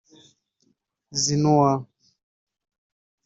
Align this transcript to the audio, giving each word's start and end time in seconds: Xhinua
Xhinua 1.21 1.73